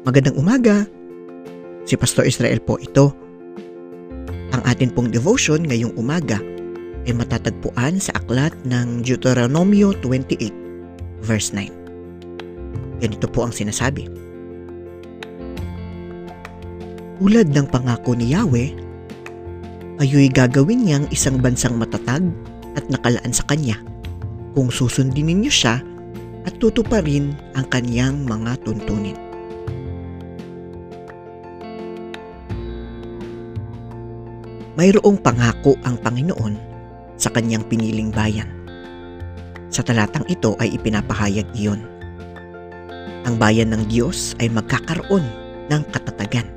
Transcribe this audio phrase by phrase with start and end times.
[0.00, 0.88] Magandang umaga.
[1.84, 3.12] Si Pastor Israel po ito.
[4.56, 6.40] Ang atin pong devotion ngayong umaga
[7.04, 13.04] ay matatagpuan sa aklat ng Deuteronomio 28 verse 9.
[13.04, 14.08] Ganito po ang sinasabi.
[17.20, 18.72] Tulad ng pangako ni Yahweh,
[20.00, 22.24] ayo'y gagawin niyang isang bansang matatag
[22.72, 23.76] at nakalaan sa kanya
[24.56, 25.84] kung susundin ninyo siya
[26.48, 29.29] at tutuparin ang kanyang mga tuntunin.
[34.80, 36.56] Mayroong pangako ang Panginoon
[37.20, 38.48] sa kanyang piniling bayan.
[39.68, 41.84] Sa talatang ito ay ipinapahayag iyon.
[43.28, 45.20] Ang bayan ng Diyos ay magkakaroon
[45.68, 46.48] ng katatagan.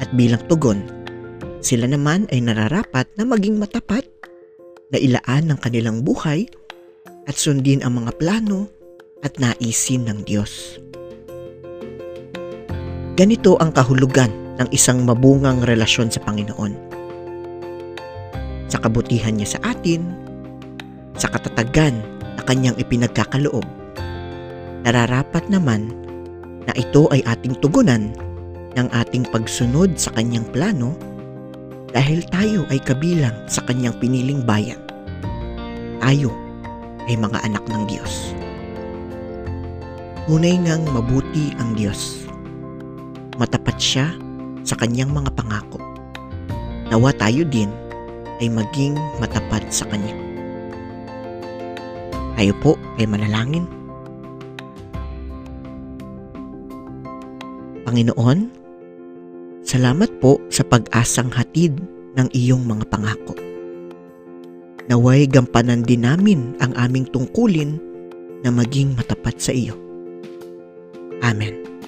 [0.00, 0.88] At bilang tugon,
[1.60, 4.08] sila naman ay nararapat na maging matapat,
[4.88, 6.48] na ilaan ng kanilang buhay
[7.28, 8.72] at sundin ang mga plano
[9.20, 10.80] at naisin ng Diyos.
[13.20, 16.72] Ganito ang kahulugan ng isang mabungang relasyon sa Panginoon.
[18.68, 20.04] Sa kabutihan niya sa atin,
[21.16, 21.96] sa katatagan
[22.36, 23.64] na kanyang ipinagkakaloob,
[24.84, 25.88] nararapat naman
[26.68, 28.12] na ito ay ating tugunan
[28.76, 30.94] ng ating pagsunod sa kanyang plano
[31.90, 34.78] dahil tayo ay kabilang sa kanyang piniling bayan.
[35.98, 36.30] Tayo
[37.10, 38.36] ay mga anak ng Diyos.
[40.30, 42.22] Tunay ngang mabuti ang Diyos.
[43.34, 44.14] Matapat siya
[44.70, 45.82] sa kanyang mga pangako.
[46.94, 47.66] Nawa tayo din
[48.38, 50.14] ay maging matapat sa kanya.
[52.38, 53.66] Tayo po ay manalangin.
[57.82, 58.38] Panginoon,
[59.66, 61.74] salamat po sa pag-asang hatid
[62.14, 63.34] ng iyong mga pangako.
[64.86, 67.78] Naway gampanan din namin ang aming tungkulin
[68.46, 69.74] na maging matapat sa iyo.
[71.20, 71.79] Amen.